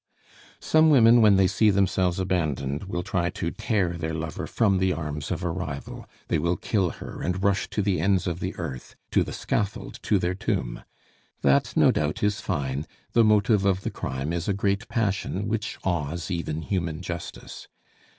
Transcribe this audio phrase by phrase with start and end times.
[0.59, 4.93] Some women when they see themselves abandoned will try to tear their lover from the
[4.93, 8.55] arms of a rival, they will kill her, and rush to the ends of the
[8.55, 10.83] earth, to the scaffold, to their tomb.
[11.43, 15.77] That, no doubt, is fine; the motive of the crime is a great passion, which
[15.83, 17.67] awes even human justice.